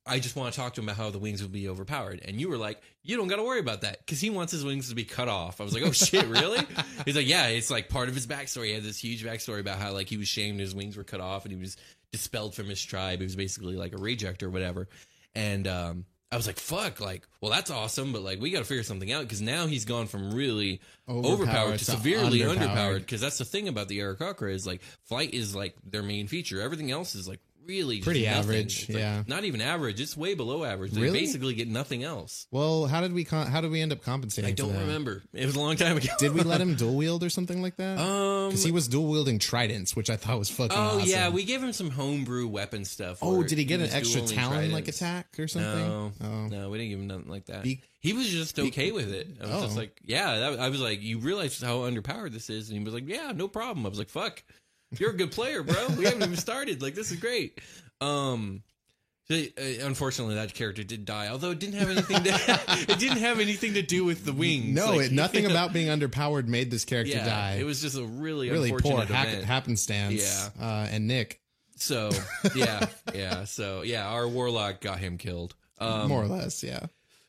[0.06, 2.20] I just want to talk to him about how the wings would be overpowered.
[2.24, 4.64] And you were like, you don't got to worry about that because he wants his
[4.64, 5.60] wings to be cut off.
[5.60, 6.60] I was like, oh shit, really?
[7.04, 8.66] He's like, yeah, it's like part of his backstory.
[8.66, 11.20] He had this huge backstory about how like he was shamed, his wings were cut
[11.20, 11.76] off, and he was
[12.12, 13.18] dispelled from his tribe.
[13.18, 14.88] He was basically like a reject or whatever.
[15.34, 18.64] And um, I was like, fuck, like, well, that's awesome, but like, we got to
[18.64, 23.00] figure something out because now he's gone from really overpowered, Overpowered to severely underpowered.
[23.00, 26.60] Because that's the thing about the Aarakocra is like, flight is like their main feature.
[26.60, 28.38] Everything else is like really Pretty nothing.
[28.38, 29.22] average, like, yeah.
[29.26, 30.00] not even average.
[30.00, 30.92] It's way below average.
[30.92, 31.20] They Really?
[31.20, 32.46] basically get nothing else.
[32.50, 34.50] Well, how did we con- how did we end up compensating?
[34.50, 35.22] I don't remember.
[35.32, 36.08] It was a long time ago.
[36.18, 37.98] Did we let him dual wield or something like that?
[37.98, 38.48] Um.
[38.50, 40.76] Because he was dual wielding tridents, which I thought was fucking.
[40.76, 41.08] Oh awesome.
[41.08, 43.18] yeah, we gave him some homebrew weapon stuff.
[43.22, 45.72] Oh, did he get an extra talon like attack or something?
[45.88, 46.46] No, Oh.
[46.46, 47.64] no, we didn't give him nothing like that.
[47.64, 49.26] Be- he was just okay with it.
[49.42, 49.60] I was Oh.
[49.64, 50.38] just like, yeah.
[50.38, 53.32] That, I was like, you realize how underpowered this is, and he was like, yeah,
[53.34, 53.84] no problem.
[53.84, 54.44] I was like, fuck,
[54.92, 55.88] you're a good player, bro.
[55.98, 56.82] We haven't even started.
[56.82, 57.60] Like, this is great.
[58.00, 58.62] Um.
[59.30, 59.34] uh,
[59.82, 61.28] unfortunately, that character did die.
[61.28, 62.60] Although it didn't have anything to,
[62.92, 64.74] it didn't have anything to do with the wings.
[64.74, 67.56] No, Like, it, nothing you know, about being underpowered made this character yeah, die.
[67.60, 69.44] It was just a really, really poor event.
[69.44, 70.50] happenstance.
[70.58, 70.64] Yeah.
[70.64, 71.40] Uh, and Nick,
[71.76, 72.10] So
[72.54, 73.44] yeah, yeah.
[73.44, 75.54] So yeah, our warlock got him killed.
[75.78, 76.86] Um, more or less, yeah.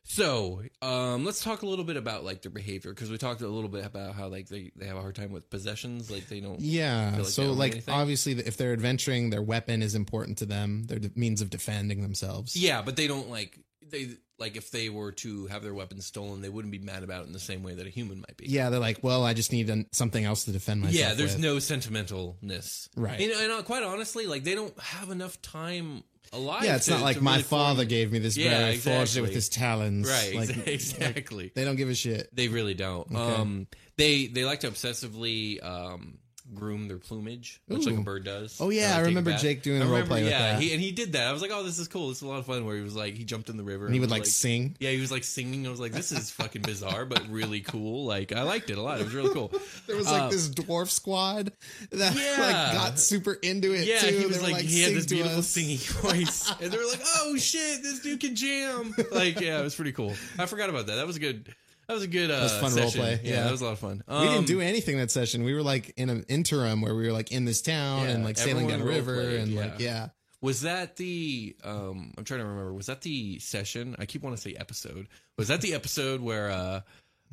[0.09, 3.47] So um, let's talk a little bit about like their behavior because we talked a
[3.47, 6.09] little bit about how like they, they have a hard time with possessions.
[6.09, 6.61] Like they don't.
[6.61, 7.15] Yeah.
[7.17, 10.85] like so, like, obviously, if they're adventuring, their weapon is important to them.
[10.85, 12.55] Their de- means of defending themselves.
[12.55, 16.41] Yeah, but they don't like they like if they were to have their weapons stolen,
[16.41, 18.45] they wouldn't be mad about it in the same way that a human might be.
[18.47, 20.99] Yeah, they're like, well, I just need an- something else to defend myself.
[20.99, 21.43] Yeah, there's with.
[21.43, 23.19] no sentimentalness, Right.
[23.19, 26.63] Know, and uh, quite honestly, like they don't have enough time alive.
[26.63, 29.17] Yeah, it's to- not like my really form- father gave me this Yeah, berry, forged
[29.17, 30.07] it with his talons.
[30.09, 31.51] Right, Like, exactly.
[31.55, 32.29] they don't give a shit.
[32.35, 33.13] They really don't.
[33.15, 36.17] Um, they they like to obsessively um,
[36.53, 38.57] groom their plumage, much like a bird does.
[38.61, 39.33] Oh, yeah, I remember.
[39.37, 40.61] Jake doing I a role remember, play with yeah, that.
[40.61, 41.27] He, and he did that.
[41.27, 42.09] I was like, oh, this is cool.
[42.09, 42.65] This is a lot of fun.
[42.65, 44.75] Where he was like, he jumped in the river And he would was like sing.
[44.79, 45.67] Yeah, he was like singing.
[45.67, 48.05] I was like, this is fucking bizarre, but really cool.
[48.05, 48.99] Like, I liked it a lot.
[48.99, 49.51] It was really cool.
[49.87, 51.51] There was like Uh, this dwarf squad
[51.91, 52.41] that Yeah.
[52.43, 54.07] like got super into it Yeah, too.
[54.07, 56.85] he They was were like, he had this beautiful us." singing voice, and they were
[56.85, 60.13] like, "Oh shit, this dude can jam!" Like, yeah, it was pretty cool.
[60.39, 60.95] I forgot about that.
[60.95, 61.53] That was a good.
[61.87, 62.29] That was a good.
[62.31, 63.01] Uh, was fun session.
[63.01, 63.43] roleplay, Yeah, yeah.
[63.43, 64.03] that was a lot of fun.
[64.07, 65.43] we Um, didn't do anything that session.
[65.43, 68.23] We were like in an interim where we were like in this town Yeah, and
[68.23, 69.61] like sailing down a river role-played, and yeah.
[69.61, 70.09] like yeah.
[70.41, 71.55] Was that the?
[71.63, 72.73] Um, I'm trying to remember.
[72.73, 73.95] Was that the session?
[73.99, 75.07] I keep wanting to say episode.
[75.37, 76.81] Was that the episode where uh,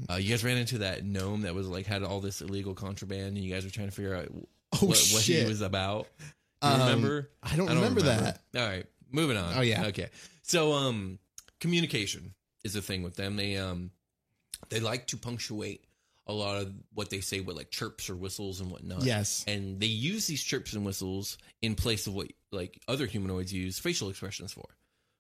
[0.08, 3.36] uh, you guys ran into that gnome that was like had all this illegal contraband,
[3.36, 4.28] and you guys were trying to figure out
[4.72, 6.06] Oh, what, what he was about?
[6.62, 7.30] Do you Um, remember?
[7.42, 8.40] I don't remember that.
[8.56, 9.52] All right, moving on.
[9.56, 9.86] Oh, yeah.
[9.86, 10.08] Okay.
[10.42, 11.18] So um,
[11.60, 13.36] communication is a thing with them.
[13.36, 13.90] They um,
[14.70, 15.84] they like to punctuate
[16.26, 19.02] a lot of what they say with like chirps or whistles and whatnot.
[19.02, 19.44] Yes.
[19.46, 23.78] And they use these chirps and whistles in place of what like other humanoids use
[23.78, 24.66] facial expressions for.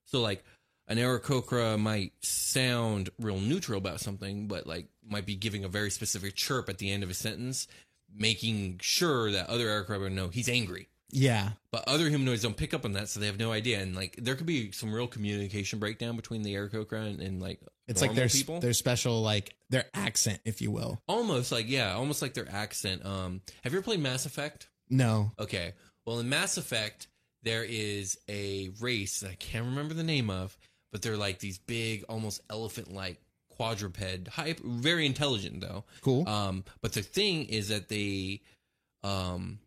[0.06, 0.44] So like
[0.88, 5.90] an Aarakocra might sound real neutral about something, but like might be giving a very
[5.90, 7.68] specific chirp at the end of a sentence,
[8.14, 10.88] making sure that other Aarakocra know he's angry.
[11.10, 11.50] Yeah.
[11.70, 13.80] But other humanoids don't pick up on that, so they have no idea.
[13.80, 17.60] And like, there could be some real communication breakdown between the Aarakocra and, and like
[17.86, 18.60] It's like their people.
[18.60, 21.00] their special like their accent, if you will.
[21.06, 23.04] almost like yeah, almost like their accent.
[23.06, 24.68] Um, have you ever played Mass Effect?
[24.90, 25.32] No.
[25.38, 25.72] Okay.
[26.06, 27.06] Well, in Mass Effect,
[27.42, 30.56] there is a race that I can't remember the name of,
[30.92, 33.18] but they're like these big, almost elephant-like
[33.50, 35.84] quadruped, hype, very intelligent though.
[36.00, 36.28] Cool.
[36.28, 38.40] Um, but the thing is that they,
[39.02, 39.58] um,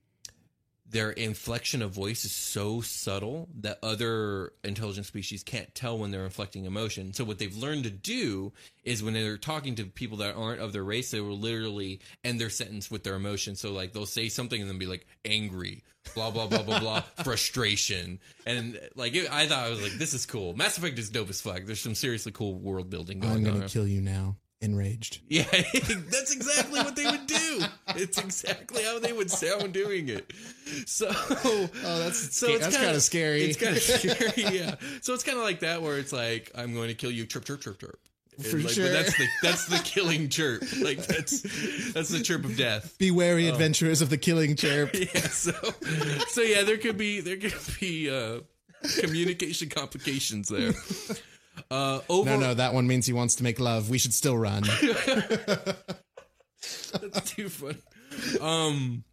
[0.90, 6.24] their inflection of voice is so subtle that other intelligent species can't tell when they're
[6.24, 7.14] inflecting emotion.
[7.14, 10.72] So what they've learned to do is when they're talking to people that aren't of
[10.72, 13.56] their race, they will literally end their sentence with their emotion.
[13.56, 15.84] So like they'll say something and then be like angry,
[16.16, 20.14] blah blah blah blah blah, frustration, and like it, I thought I was like, this
[20.14, 20.56] is cool.
[20.56, 21.64] Mass Effect is dope as fuck.
[21.66, 23.38] There's some seriously cool world building going on.
[23.40, 23.70] I'm gonna on.
[23.70, 24.38] kill you now.
[24.60, 25.20] Enraged.
[25.30, 27.62] Yeah, that's exactly what they would do.
[27.90, 30.32] It's exactly how they would sound doing it.
[30.88, 33.44] So, oh, that's so it's that's kinda- kinda scary.
[33.44, 34.76] It's kind of scary, yeah.
[35.02, 37.46] So it's kind of like that, where it's like, "I'm going to kill you," chirp,
[37.46, 38.00] chirp, chirp, chirp.
[38.52, 38.86] For like, sure.
[38.86, 40.64] But that's the that's the killing chirp.
[40.80, 41.42] Like that's
[41.94, 42.98] that's the chirp of death.
[42.98, 44.90] Be wary, adventurers of the killing chirp.
[44.94, 45.22] Yeah.
[45.30, 45.52] So,
[46.30, 48.40] so yeah, there could be there could be uh,
[49.00, 50.74] communication complications there.
[51.72, 53.90] Uh, over, No, no, that one means he wants to make love.
[53.90, 54.64] We should still run.
[57.02, 57.78] That's too fun.
[58.42, 59.04] Um,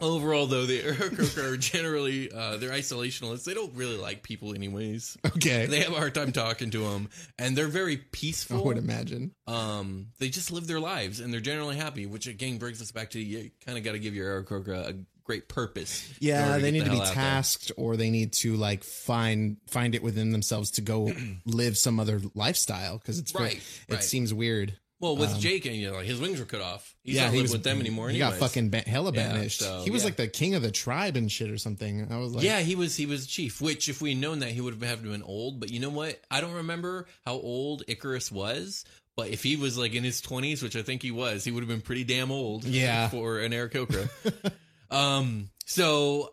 [0.00, 3.44] overall, though, the Aarakocra are generally uh, they're isolationists.
[3.44, 5.16] They don't really like people, anyways.
[5.26, 5.66] Okay.
[5.66, 8.58] They have a hard time talking to them, and they're very peaceful.
[8.58, 9.32] I would imagine.
[9.46, 12.06] Um, they just live their lives, and they're generally happy.
[12.06, 14.94] Which again brings us back to you kind of got to give your Aarakocra a
[15.28, 16.12] great purpose.
[16.20, 17.22] Yeah, they need the to be hell out there.
[17.22, 21.12] tasked or they need to like find find it within themselves to go
[21.44, 24.76] live some other lifestyle because it's very- Right, it seems weird.
[25.00, 26.96] Well, with um, Jake, and you know, like his wings were cut off.
[27.04, 28.08] He's yeah, not he was with them anymore.
[28.10, 29.60] He got fucking ba- hella Yeah, banished.
[29.60, 30.06] so, he was yeah.
[30.06, 32.08] like the king of the tribe and shit or something.
[32.10, 33.60] I was like, yeah, he was he was chief.
[33.60, 35.60] Which, if we had known that, he would have had to been old.
[35.60, 36.20] But you know what?
[36.32, 38.84] I don't remember how old Icarus was.
[39.14, 41.60] But if he was like in his twenties, which I think he was, he would
[41.62, 42.64] have been pretty damn old.
[42.64, 43.08] Yeah.
[43.08, 44.08] for an Aarakocra.
[44.90, 45.50] um.
[45.66, 46.32] So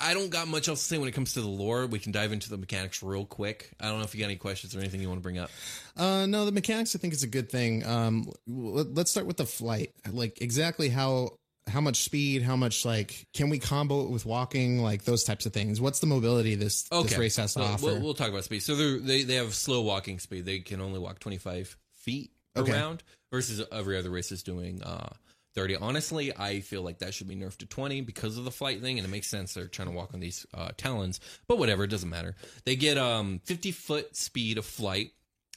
[0.00, 1.86] I don't got much else to say when it comes to the lore.
[1.86, 3.70] We can dive into the mechanics real quick.
[3.80, 5.50] I don't know if you got any questions or anything you want to bring up.
[5.96, 7.86] Uh, no, the mechanics I think is a good thing.
[7.86, 9.92] Um, let, let's start with the flight.
[10.10, 14.82] Like exactly how how much speed, how much like can we combo it with walking,
[14.82, 15.80] like those types of things.
[15.80, 17.86] What's the mobility this this race has to Well, offer?
[17.86, 18.60] We'll, we'll talk about speed.
[18.62, 20.44] So they they have slow walking speed.
[20.44, 22.72] They can only walk 25 feet Okay.
[22.72, 25.08] around versus every other race is doing uh
[25.56, 25.76] 30.
[25.76, 28.98] Honestly, I feel like that should be nerfed to 20 because of the flight thing,
[28.98, 29.54] and it makes sense.
[29.54, 32.36] They're trying to walk on these uh, talons, but whatever, it doesn't matter.
[32.64, 35.10] They get um 50 foot speed of flight.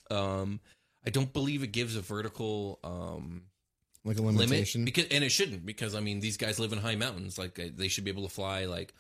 [0.10, 0.60] Um,
[1.06, 3.44] I don't believe it gives a vertical um
[4.06, 4.86] like a limit limitation.
[4.86, 7.90] because and it shouldn't because I mean these guys live in high mountains like they
[7.90, 8.94] should be able to fly like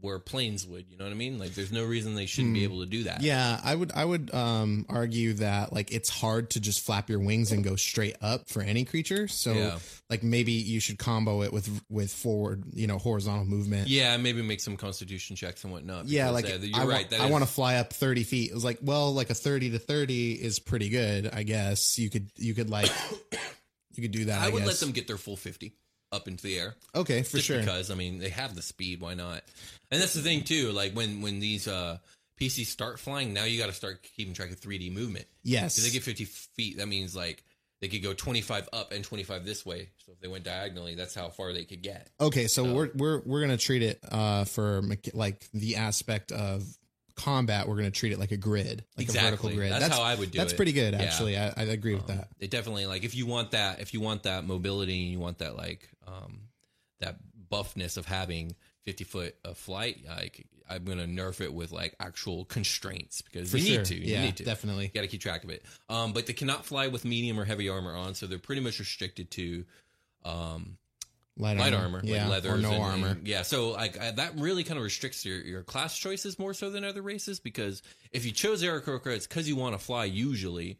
[0.00, 2.64] where planes would you know what I mean like there's no reason they shouldn't be
[2.64, 3.24] able to do that Hmm.
[3.26, 7.18] Yeah, I would I would um argue that like it's hard to just flap your
[7.18, 9.28] wings and go straight up for any creature.
[9.28, 9.78] So Yeah.
[10.08, 13.88] like maybe you should combo it with with forward, you know, horizontal movement.
[13.88, 16.90] yeah maybe make some constitution checks and whatnot Yeah, because, like uh, you're I, wa-
[16.92, 18.50] right that I is- want to fly up 30 feet.
[18.52, 21.98] It was like, well, like a 30 to 30 is pretty good, I guess.
[21.98, 22.90] You could you could like
[23.94, 24.40] you could do that.
[24.40, 25.74] I, I would let them get their full 50
[26.12, 27.58] up into the air Okay, for just sure.
[27.60, 29.42] because I mean they have the speed why not
[29.90, 31.98] and that's the thing too like when when these uh
[32.40, 35.78] PCs start flying now you got to start keeping track of 3D movement Yes.
[35.78, 37.42] If they get 50 feet, that means like
[37.80, 39.88] they could go 25 up and 25 this way.
[40.04, 42.10] So if they went diagonally, that's how far they could get.
[42.20, 44.82] Okay, so we're we're we're gonna treat it uh for
[45.14, 46.62] like the aspect of
[47.22, 47.68] combat.
[47.68, 49.54] We're gonna treat it like a grid, like a vertical Exactly.
[49.56, 49.72] grid.
[49.72, 50.56] That's how I would do That's it.
[50.56, 51.02] pretty good, Yeah.
[51.02, 51.36] actually.
[51.36, 52.28] I, I agree with that.
[52.38, 55.38] It definitely like if you want that, if you want that mobility and you want
[55.38, 56.42] that like um
[57.00, 57.16] that
[57.50, 62.44] buffness of having 50 foot of flight, like I'm gonna nerf it with like actual
[62.44, 63.78] constraints because For you sure.
[63.78, 63.94] need to.
[63.96, 64.44] You Yeah, need to.
[64.44, 64.84] definitely.
[64.86, 65.64] You got to keep track of it.
[65.88, 68.78] Um, but they cannot fly with medium or heavy armor on, so they're pretty much
[68.78, 69.64] restricted to
[70.24, 70.76] um
[71.40, 73.06] Light, light armor, yeah, like leathers or no and- armor.
[73.08, 76.54] and- yeah, so like I, that really kind of restricts your, your class choices more
[76.54, 80.04] so than other races because if you chose Aarakocra, it's because you want to fly
[80.04, 80.78] usually.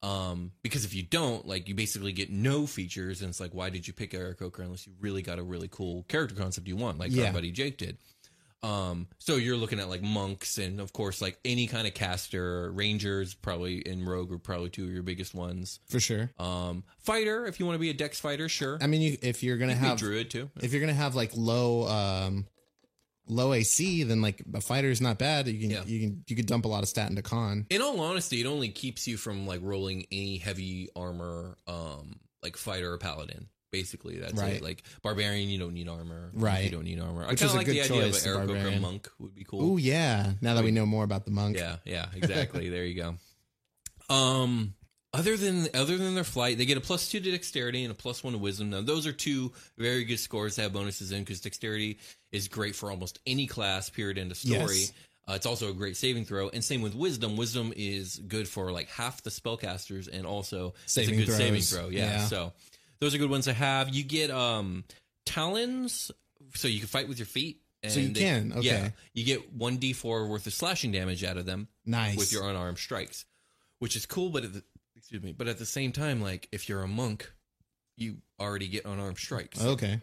[0.00, 3.68] Um, because if you don't, like you basically get no features, and it's like, why
[3.68, 6.98] did you pick Aarakocra unless you really got a really cool character concept you want,
[7.00, 7.26] like Yeah.
[7.26, 7.98] our buddy Jake did.
[8.62, 12.72] Um, so you're looking at like monks and of course like any kind of caster,
[12.72, 15.78] rangers probably in rogue are probably two of your biggest ones.
[15.88, 16.30] for sure.
[16.38, 18.78] Um, fighter if you want to be a dex fighter, sure.
[18.82, 20.50] I mean, you, if you're gonna You have druid too.
[20.60, 22.46] if you're gonna have like low um
[23.28, 25.46] low AC, then like a fighter is not bad.
[25.46, 25.84] You can Yeah.
[25.86, 27.66] you can you could dump a lot of stat into con.
[27.70, 32.56] In all honesty, it only keeps you from like rolling any heavy armor, um, like
[32.56, 33.48] fighter or paladin.
[33.70, 34.54] Basically, that's Right.
[34.54, 34.62] it.
[34.62, 36.30] Like barbarian, you don't need armor.
[36.32, 36.64] Right.
[36.64, 37.24] you don't need armor.
[37.24, 39.44] I Which kind of a like good the idea of an Aarakocra monk would be
[39.44, 39.72] cool.
[39.72, 40.32] Oh yeah!
[40.40, 42.68] Now that we know more about the monk, Yeah, yeah, exactly.
[42.70, 43.16] there you go.
[44.14, 44.74] Um,
[45.12, 47.94] other than other than their flight, they get a plus two to dexterity and a
[47.94, 48.70] plus one to wisdom.
[48.70, 51.98] Now, those are two very good scores to have bonuses in because dexterity
[52.32, 53.90] is great for almost any class.
[53.90, 54.18] Period.
[54.18, 54.78] End of story.
[54.78, 54.92] Yes.
[55.28, 57.36] Uh, it's also a great saving throw, and same with wisdom.
[57.36, 61.60] Wisdom is good for like half the spellcasters, and also Saving it's a good saving
[61.60, 61.88] throw.
[61.90, 62.26] Yeah, Yeah.
[62.26, 62.52] so
[63.00, 63.88] those are good ones to have.
[63.94, 64.84] You get um
[65.26, 66.10] talons
[66.54, 67.62] so you can fight with your feet.
[67.82, 68.66] And So you they- can, okay.
[68.66, 72.16] Yeah, you get one d4 worth of slashing damage out of them Nice.
[72.16, 73.24] with your unarmed strikes,
[73.78, 74.30] which is cool.
[74.30, 74.64] But at the,
[74.96, 77.30] excuse me, but at the same time, like if you're a monk,
[77.96, 79.62] you already get unarmed strikes.
[79.62, 80.00] Okay.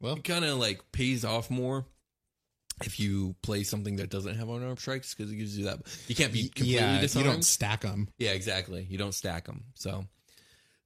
[0.00, 1.86] Well, It kind of like pays off more
[2.84, 5.78] if you play something that doesn't have unarmed strikes because it gives you that.
[6.08, 8.08] You can't be completely yeah, you don't stack them.
[8.18, 8.84] Yeah, exactly.
[8.90, 9.62] You don't stack them.
[9.74, 10.06] So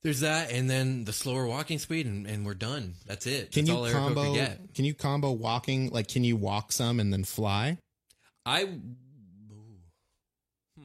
[0.06, 2.94] there's that, and then the slower walking speed, and, and we're done.
[3.06, 3.50] That's it.
[3.50, 4.34] Can That's you combo?
[4.34, 4.72] get.
[4.72, 5.90] Can you combo walking?
[5.90, 7.78] Like, can you walk some and then fly?
[8.44, 8.66] I,
[10.78, 10.84] hmm.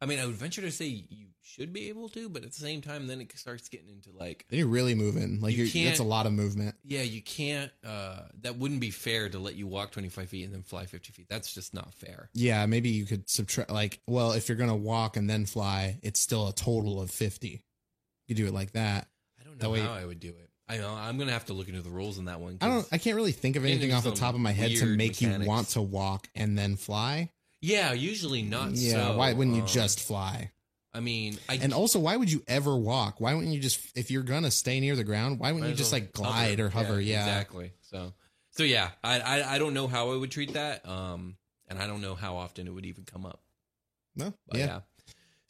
[0.00, 2.58] I mean, I would venture to say you should be able to, but at the
[2.58, 5.42] same time, then it starts getting into like, Then you're really moving.
[5.42, 6.74] Like, You are that's a lot of movement.
[6.84, 7.70] yeah, you can't.
[7.86, 11.12] uh That wouldn't be fair to let you walk 25 feet and then fly 50
[11.12, 11.26] feet.
[11.28, 12.30] That's just not fair.
[12.32, 13.70] Yeah, maybe you could subtract.
[13.70, 17.60] Like, well, if you're gonna walk and then fly, it's still a total of fifty.
[18.26, 19.08] You do it like that.
[19.40, 20.50] I don't That know way- how I would do it.
[20.66, 22.56] I know I'm gonna have to look into the rules in that one.
[22.62, 22.88] I don't.
[22.90, 25.30] I can't really think of anything off the top of my head to make you
[25.40, 27.30] want to walk and then fly.
[27.60, 28.70] yeah, usually not.
[28.72, 28.92] yeah.
[28.92, 30.52] so, why wouldn't you um, just fly?
[30.94, 33.20] I mean, I And also, why would you ever walk?
[33.20, 35.92] Why wouldn't you just, if you're gonna stay near the ground, why wouldn't you just
[35.92, 37.00] like glide or hover?
[37.00, 37.72] Yeah, exactly.
[37.82, 38.14] So,
[38.52, 41.36] so yeah, I, I I don't know how I would treat that, um,
[41.68, 43.40] and I don't know how often it would even come up.
[44.16, 44.66] No, But yeah.
[44.66, 44.80] yeah.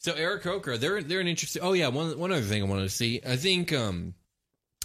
[0.05, 1.63] So Aarakocra, they're they're an interesting.
[1.63, 3.21] Oh yeah, one one other thing I wanted to see.
[3.27, 4.13] I think um,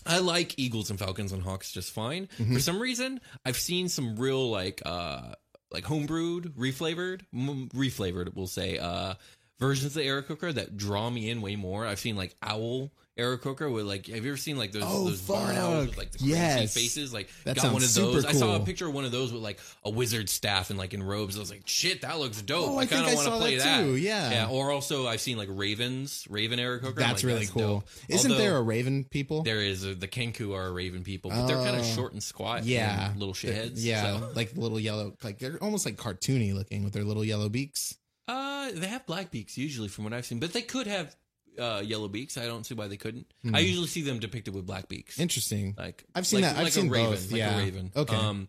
[0.07, 2.27] I like Eagles and Falcons and Hawks just fine.
[2.39, 2.55] Mm-hmm.
[2.55, 5.35] For some reason, I've seen some real like uh
[5.71, 9.13] like homebrewed, reflavored, m- reflavored, we'll say, uh
[9.59, 11.85] versions of Aarakocra that draw me in way more.
[11.85, 15.21] I've seen like owl Aarakocra with like have you ever seen like those Oh, those
[15.21, 16.73] barn owls with like the crazy Yes.
[16.73, 17.13] faces?
[17.13, 17.93] Like That got one of those.
[18.23, 20.79] super I saw a picture of one of those with like a wizard staff and
[20.79, 21.37] like in robes.
[21.37, 22.69] I was like, shit, that looks dope.
[22.71, 23.99] Oh, I I kind of want to play that that.
[23.99, 24.31] yeah.
[24.31, 24.49] Yeah.
[24.49, 26.95] Or also I've seen like ravens, raven Aarakocra.
[26.95, 27.63] That's like, really cool.
[27.81, 27.89] dope.
[28.09, 29.43] Isn't Although there a Raven people?
[29.43, 31.95] There is a, the Kenku are a raven people, but they're kind of Oh.
[31.95, 32.65] short and squat.
[32.65, 33.73] yeah, and little shitheads.
[33.77, 34.31] Yeah, so.
[34.35, 37.97] like little yellow, like they're almost like cartoony looking with their little yellow beaks.
[38.29, 41.17] Uh, they have black beaks usually, from what I've seen, but they could have
[41.59, 42.39] uh, yellow beaks.
[42.39, 43.27] I don't see why they couldn't.
[43.43, 43.55] Hmm.
[43.55, 45.19] I usually see them depicted with black beaks.
[45.19, 45.75] Interesting.
[45.77, 46.59] Like I've seen like, that.
[46.59, 47.57] I've like seen a raven, both, like yeah.
[47.57, 47.93] a raven.
[47.95, 48.17] Okay.
[48.17, 48.49] Um,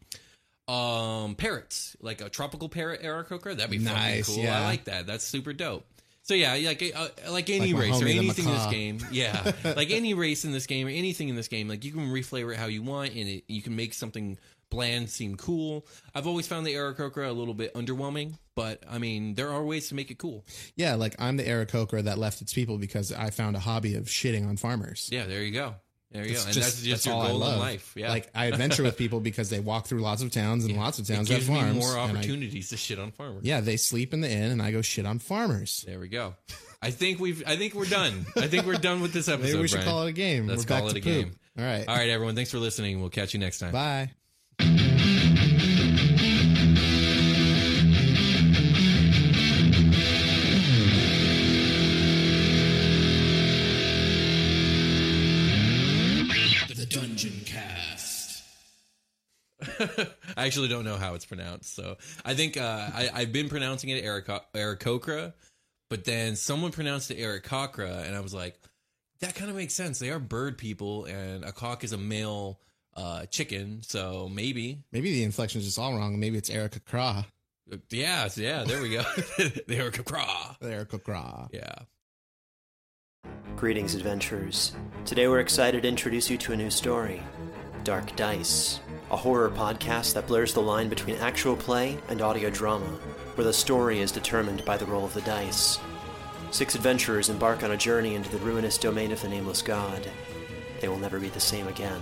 [0.68, 3.56] um, parrots, like a tropical parrot Aarakocra.
[3.56, 4.44] That'd be Nice, fucking cool.
[4.44, 4.62] yeah.
[4.62, 5.06] I like that.
[5.08, 5.86] That's super dope.
[6.24, 9.90] So yeah, like uh, like any Like race or anything in this game, yeah, like
[9.90, 12.58] any race in this game or anything in this game, like you can reflavor it
[12.58, 14.38] how you want, and it, you can make something
[14.72, 15.86] bland seem cool.
[16.16, 19.90] I've always found the Aarakocra a little bit underwhelming, but I mean there are ways
[19.90, 20.44] to make it cool.
[20.76, 24.06] Yeah, like I'm the Aarakocra that left its people because I found a hobby of
[24.06, 25.10] shitting on farmers.
[25.12, 25.76] Yeah, there you go.
[26.14, 27.94] There you It's go, and that's just your all goal in life.
[27.96, 31.00] Yeah, Like I adventure with people because they walk through lots of towns and lots
[31.00, 31.78] of it towns have gives me farms.
[31.78, 33.44] more and I- opportunities to shit on farmers.
[33.46, 35.86] yeah, they sleep in the inn and I go shit on farmers.
[35.88, 36.36] There we go.
[36.82, 37.44] I think we've.
[37.48, 38.26] I think we're done.
[38.36, 39.48] I think we're done with this episode.
[39.52, 39.90] Maybe we should Brian.
[39.90, 40.48] call it a game.
[40.48, 41.26] Let's We're back call it to a poop.
[41.26, 41.36] game.
[41.60, 41.88] All right.
[41.88, 42.36] All right, everyone.
[42.36, 43.00] Thanks for listening.
[43.00, 43.72] We'll catch you next time.
[43.72, 44.12] Bye.
[56.82, 58.42] The Dungeoncast.
[60.38, 63.90] I actually don't know how it's pronounced, so I think uh, I, I've been pronouncing
[63.90, 65.34] it Eric Aarakocra,
[65.90, 68.60] but then someone pronounced it Aarakocra, and I was like,
[69.20, 70.00] that kind of makes sense.
[70.00, 72.60] They are bird people, and a cock is a male
[72.96, 74.80] uh, chicken, so maybe.
[74.92, 76.20] Maybe the inflection is just all wrong.
[76.20, 77.24] Maybe it's Erica Craw.
[77.90, 78.64] Yeah, yeah.
[78.64, 79.02] There we go.
[79.38, 80.58] the Aarakocra.
[80.62, 81.48] Erica Craw.
[81.52, 81.76] Yeah.
[83.56, 84.74] Greetings, adventurers.
[85.06, 87.22] Today we're excited to introduce you to a new story
[87.84, 88.80] Dark Dice,
[89.10, 92.86] a horror podcast that blurs the line between actual play and audio drama,
[93.36, 95.80] where the story is determined by the roll of the dice.
[96.52, 100.08] Six adventurers embark on a journey into the ruinous domain of the Nameless God.
[100.80, 102.02] They will never be the same again.